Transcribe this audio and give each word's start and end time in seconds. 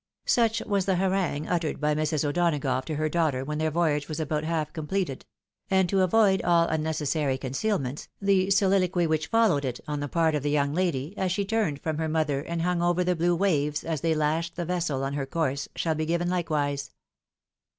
Such 0.25 0.61
was 0.61 0.85
the 0.85 0.95
harangue 0.95 1.47
uttered 1.47 1.79
by 1.79 1.93
Mrs. 1.93 2.25
O'Donagough 2.27 2.85
to 2.85 2.95
her 2.95 3.07
daughter 3.07 3.43
when 3.45 3.59
their 3.59 3.69
voyage 3.69 4.07
was 4.09 4.19
about 4.19 4.43
half 4.43 4.73
completed; 4.73 5.27
and 5.69 5.87
to 5.89 6.01
avoid 6.01 6.41
aU 6.43 6.63
unnecessary 6.65 7.37
concealments, 7.37 8.07
the 8.19 8.47
soUloquy 8.49 9.05
which 9.07 9.27
followed 9.27 9.63
it 9.63 9.79
on 9.87 9.99
the 9.99 10.07
part 10.07 10.33
of 10.33 10.41
the 10.41 10.49
young 10.49 10.73
lady, 10.73 11.15
as 11.19 11.31
she 11.31 11.45
turned 11.45 11.81
from 11.83 11.99
her 11.99 12.09
mother 12.09 12.39
A 12.39 12.41
BOY 12.41 12.45
OVEKBOAKD. 12.45 12.47
59 12.47 12.53
and 12.59 12.79
hung 12.79 12.89
over 12.89 13.03
the 13.03 13.15
blue 13.15 13.35
waves 13.35 13.83
as 13.83 14.01
they 14.01 14.15
lashed 14.15 14.55
the 14.55 14.65
vessel 14.65 15.03
on 15.03 15.13
her 15.13 15.27
course, 15.27 15.69
shall 15.75 15.93
be 15.93 16.07
given 16.07 16.31
likewise. 16.31 16.89